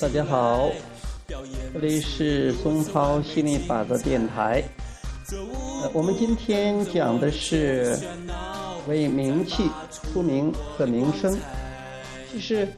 [0.00, 0.70] 大家好，
[1.72, 4.62] 这里是松涛心理法则电台。
[5.82, 7.96] 呃，我们今天讲的是
[8.88, 11.38] 为名气、出名和名声。
[12.30, 12.68] 其实，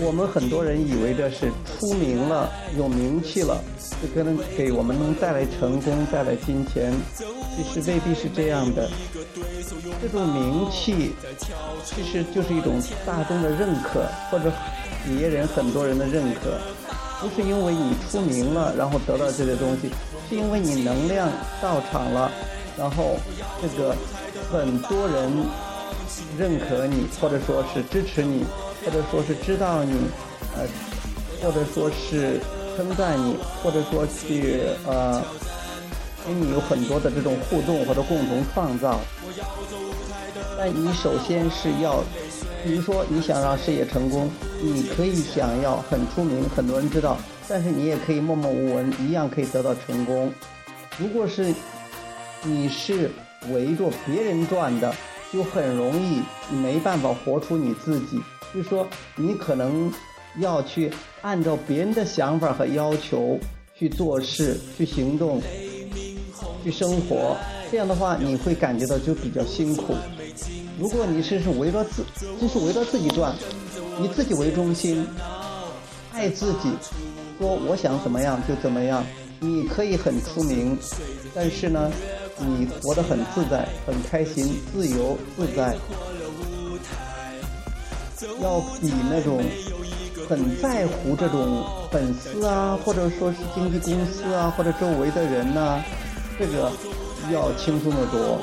[0.00, 3.58] 我们很多人以为这是出名了、有名气了，
[4.02, 6.92] 就可能给我们能带来成功、带来金钱。
[7.56, 8.88] 其实未必是这样的。
[10.02, 11.12] 这种名气
[11.84, 14.52] 其实就是一种大众的认可，或者
[15.06, 16.58] 别人很多人的认可，
[17.20, 19.90] 不是因为你出名了然后得到这些东西。
[20.28, 21.28] 是因为你能量
[21.62, 22.30] 到场了，
[22.78, 23.16] 然后
[23.62, 23.94] 这个
[24.50, 25.30] 很多人
[26.38, 28.44] 认可你，或者说是支持你，
[28.84, 29.92] 或者说是知道你，
[30.56, 30.66] 呃，
[31.42, 32.40] 或者说是
[32.76, 35.22] 称赞你，或者说去呃
[36.26, 39.00] 跟你有很多的这种互动或者共同创造。
[40.56, 42.02] 但你首先是要，
[42.62, 44.30] 比如说你想让事业成功，
[44.62, 47.16] 你可以想要很出名，很多人知道。
[47.48, 50.32] 但是你也可以默默无闻，一样可以得到成功。
[50.96, 51.52] 如果是
[52.42, 53.10] 你是
[53.52, 54.94] 围着别人转的，
[55.34, 56.22] 就很容易
[56.54, 58.20] 没办法活出你自己。
[58.54, 59.92] 就说，你可能
[60.38, 60.88] 要去
[61.22, 63.36] 按照别人的想法和要求
[63.74, 65.42] 去做事、去行动、
[66.62, 67.36] 去生活。
[67.68, 69.96] 这样的话，你会感觉到就比较辛苦。
[70.78, 72.04] 如果你是是围着自，
[72.40, 73.34] 就是围着自己转，
[74.00, 75.04] 以自己为中心，
[76.12, 76.70] 爱自己。
[77.40, 79.04] 说我想怎么样就怎么样，
[79.40, 80.76] 你可以很出名，
[81.34, 81.90] 但是呢，
[82.38, 85.76] 你活得很自在、很开心、自由自在，
[88.40, 89.42] 要比那种
[90.28, 95.82] 很在乎这种粉丝啊，或者说是经纪公司啊，或者周围的人呐，
[96.38, 96.70] 这个
[97.32, 98.40] 要轻松的多。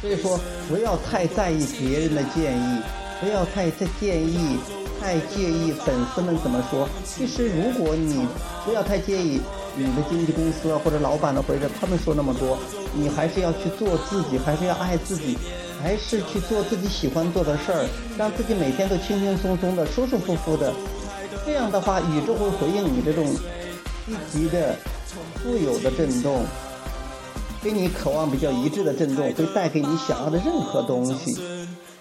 [0.00, 2.80] 所以说，不要太在意别人的建议，
[3.20, 4.56] 不要太太介意。
[5.00, 6.88] 太介意粉丝们怎么说？
[7.04, 8.26] 其实，如果你
[8.64, 9.40] 不要太介意
[9.76, 12.58] 你的经纪公司，或者老板的，或者他们说那么多，
[12.92, 15.38] 你还是要去做自己，还是要爱自己，
[15.80, 17.86] 还是去做自己喜欢做的事儿，
[18.18, 20.72] 让自己每天都轻轻松松的、舒舒服服的。
[21.46, 23.24] 这样的话，宇宙会回应你这种
[24.04, 24.74] 积极的、
[25.36, 26.42] 富有的震动，
[27.62, 31.38] 跟你渴望比较一致的震动，会带给你想要的任何东西。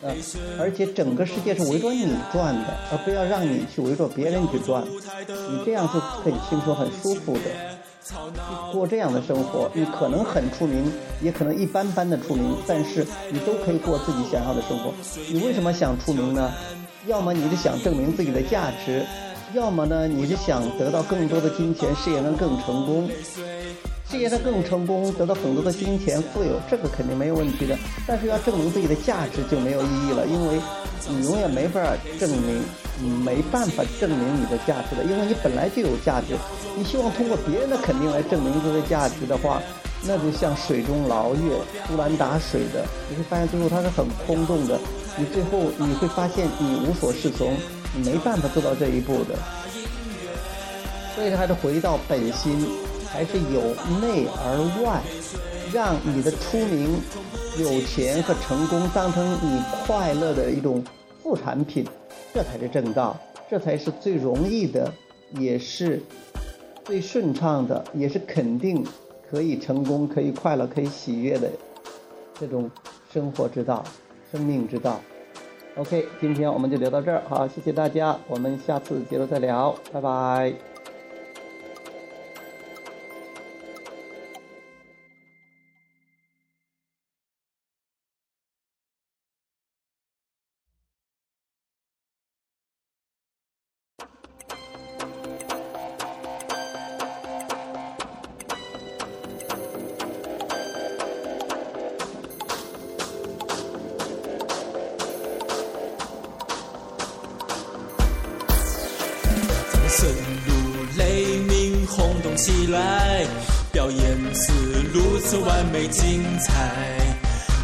[0.01, 0.15] 呃，
[0.59, 4.83] 而且整个世界是围着你转的，而不要让你去围着别人去转。
[4.85, 9.69] 你这样是很轻松、很舒服的，过这样的生活。
[9.73, 10.91] 你可能很出名，
[11.21, 14.93] 也可能一般般的出名，但是你都可以过自己想要的生活。
[15.31, 16.51] 你为什么想出名呢？
[17.07, 19.05] 要么你是想证明自己的价值，
[19.53, 23.09] 要么呢你是想得到更多的金钱，事业能更成功。
[24.09, 27.77] 事业上更成功，得到很多的金钱、富有，这个肯定没有问题的。
[28.05, 30.59] 但是要证明自己的价值就没有意义了，因为
[31.09, 31.81] 你永远没法
[32.17, 32.61] 证明，
[33.01, 36.35] 你没办法证明你的价值的，因为你本来就有价值。
[36.77, 39.61] 你希望通过别人的肯定来证明自己的价值的话，
[40.05, 44.79] 那就像水中捞月、竹篮打水的，你会发现最后它是很空洞的。
[45.17, 47.57] 你最后你会发现你无所适从，
[48.05, 49.35] 没办法做到这一步的。
[51.15, 52.67] 所以他还是回到本心。
[53.09, 53.61] 还是由
[54.01, 55.01] 内而外，
[55.73, 56.99] 让你的出名、
[57.57, 60.83] 有钱和成功当成你快乐的一种
[61.23, 61.87] 副产品，
[62.33, 63.17] 这才是正道，
[63.49, 64.93] 这才是最容易的，
[65.39, 66.03] 也是
[66.83, 68.85] 最顺畅的，也是肯定
[69.31, 71.49] 可以成功、可以快乐、可以喜悦的
[72.37, 72.69] 这种
[73.11, 73.83] 生活之道、
[74.31, 74.99] 生命之道。
[75.77, 80.51] OK，今天我们就聊到这儿，好，谢谢大家，我们下次接着再聊，拜拜。
[109.97, 110.07] 声
[110.45, 110.53] 如
[110.95, 113.25] 雷鸣，轰动起来，
[113.71, 113.99] 表演
[114.31, 114.53] 是
[114.94, 116.53] 如此完美精彩。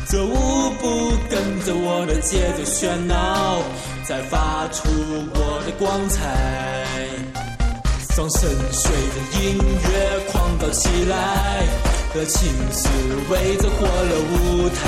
[0.09, 3.62] 这舞步跟着我的节奏喧闹，
[4.03, 4.89] 在发出
[5.35, 7.06] 我的光彩。
[8.15, 11.62] 双手随着音乐狂躁起来，
[12.15, 12.89] 热情是
[13.29, 13.79] 围着欢
[14.09, 14.81] 乐舞台。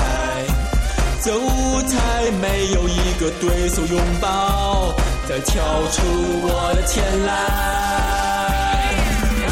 [1.22, 4.95] 这舞台没有一个对手拥抱。
[5.28, 6.02] 再跳出
[6.42, 7.28] 我的天来，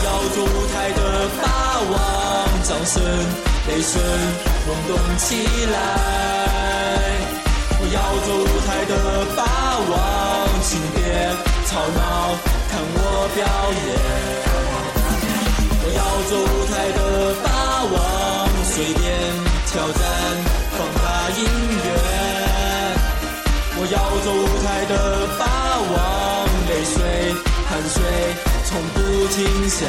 [0.05, 1.00] 要做舞台的
[1.43, 1.44] 霸
[1.91, 1.99] 王，
[2.62, 3.03] 掌声、
[3.67, 4.00] 雷声
[4.65, 5.26] 轰动起
[5.67, 5.75] 来。
[7.81, 8.94] 我要做舞台的
[9.35, 9.43] 霸
[9.91, 9.99] 王，
[10.62, 11.03] 请别。
[11.67, 12.38] 吵闹，
[12.71, 13.43] 看我表
[13.75, 14.04] 演。
[28.75, 28.99] 从不
[29.29, 29.87] 停下。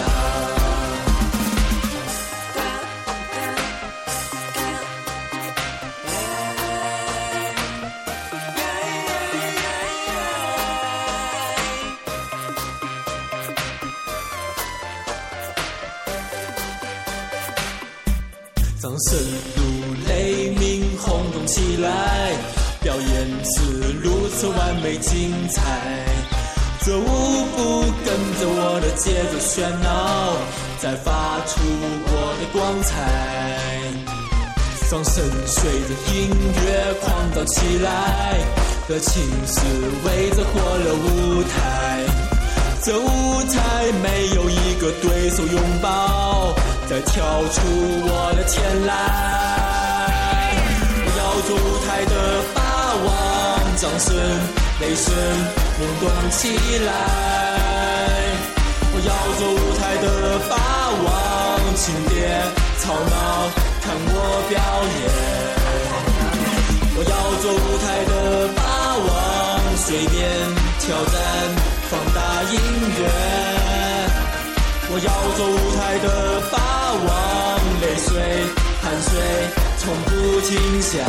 [18.80, 19.20] 掌声
[19.56, 22.34] 如雷鸣，轰动起来！
[22.82, 26.06] 表演是如此完美精彩，
[26.86, 30.38] 这舞步跟着我的节奏喧闹，
[30.80, 31.60] 在发出
[32.06, 32.94] 我的光彩。
[34.88, 36.30] 掌声随着音
[36.64, 38.38] 乐狂躁起来，
[38.88, 39.66] 热情是
[40.06, 42.06] 围着火热舞台，
[42.84, 46.54] 这舞台没有一个对手拥抱。
[46.88, 48.94] 再跳出我的天来！
[51.04, 52.14] 我要做舞台的
[52.54, 52.62] 霸
[53.08, 54.14] 王，掌声、
[54.82, 55.14] 雷声
[55.78, 56.92] 轰动起来！
[58.92, 60.06] 我要做舞台的
[60.50, 60.54] 霸
[61.06, 61.10] 王，
[61.76, 62.14] 请别
[62.82, 63.50] 吵闹，
[63.82, 64.60] 看我表
[65.00, 65.00] 演！
[66.98, 68.12] 我要做舞台的
[68.54, 68.60] 霸
[68.98, 69.08] 王，
[69.78, 70.14] 随便
[70.82, 71.16] 挑战，
[71.90, 72.54] 放大音
[73.00, 73.02] 乐！
[74.92, 76.06] 我要做舞台的
[76.52, 76.60] 霸
[77.08, 77.16] 王，
[77.80, 78.12] 泪水、
[78.84, 79.10] 汗水
[79.78, 80.52] 从不停
[80.82, 81.00] 下。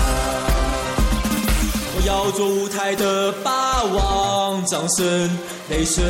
[2.07, 5.29] 我要做舞台的霸王，掌声、
[5.69, 6.05] 雷声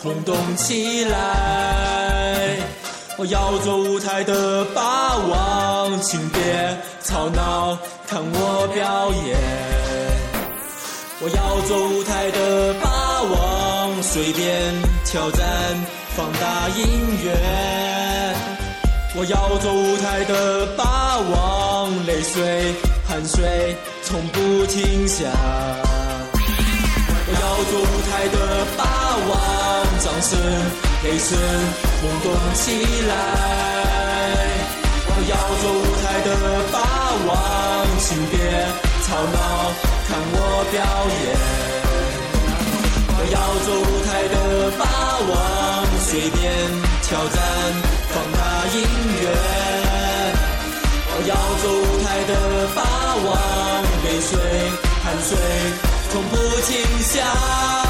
[0.00, 2.56] 轰动起来。
[3.18, 9.36] 我要做舞台的霸王，请别吵闹，看我表演。
[11.20, 14.72] 我要做舞台的霸王，随便
[15.04, 15.42] 挑战。
[16.14, 18.32] 放大音乐，
[19.16, 22.72] 我要做舞台的霸王，泪水、
[23.12, 25.28] 汗水从不停下。
[26.34, 28.36] 我要做舞台的
[28.74, 28.80] 霸
[29.28, 29.36] 王，
[30.00, 30.32] 掌声、
[31.04, 31.28] 泪声
[32.00, 32.64] 轰动起
[33.06, 33.12] 来。
[35.04, 36.28] 我要做舞台的
[36.72, 36.80] 霸
[37.26, 37.36] 王，
[38.00, 38.32] 请别
[39.04, 39.36] 吵闹，
[40.08, 40.34] 看我
[40.72, 40.80] 表
[41.20, 41.36] 演。
[43.14, 43.36] 我要
[43.66, 44.34] 做舞台的
[44.78, 44.80] 霸
[45.28, 45.30] 王。
[46.00, 46.40] 随便
[47.02, 47.36] 挑战，
[48.08, 48.40] 放大
[48.74, 48.80] 音
[49.20, 49.61] 乐。
[51.26, 52.82] 要做舞台的霸
[53.24, 54.38] 王，泪水、
[55.02, 55.36] 汗水
[56.10, 57.81] 从不停下。